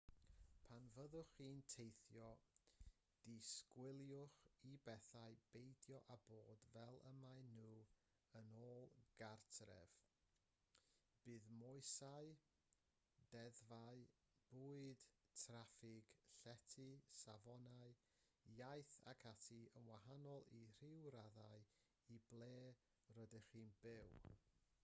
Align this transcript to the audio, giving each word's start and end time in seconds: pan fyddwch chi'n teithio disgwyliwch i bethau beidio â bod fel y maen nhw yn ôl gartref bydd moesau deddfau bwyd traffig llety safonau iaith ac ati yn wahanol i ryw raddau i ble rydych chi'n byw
pan 0.69 0.85
fyddwch 0.93 1.31
chi'n 1.39 1.57
teithio 1.71 2.29
disgwyliwch 3.25 4.37
i 4.69 4.71
bethau 4.85 5.35
beidio 5.55 5.97
â 6.13 6.15
bod 6.29 6.61
fel 6.69 6.95
y 7.09 7.11
maen 7.19 7.51
nhw 7.57 7.73
yn 8.39 8.49
ôl 8.61 8.87
gartref 9.19 9.99
bydd 11.27 11.49
moesau 11.59 12.33
deddfau 13.35 14.01
bwyd 14.55 15.05
traffig 15.43 16.13
llety 16.47 16.87
safonau 17.25 17.93
iaith 18.57 18.95
ac 19.13 19.27
ati 19.33 19.59
yn 19.81 19.93
wahanol 19.95 20.49
i 20.61 20.63
ryw 20.81 21.13
raddau 21.19 21.63
i 22.17 22.19
ble 22.33 22.53
rydych 23.19 23.53
chi'n 23.53 23.77
byw 23.85 24.17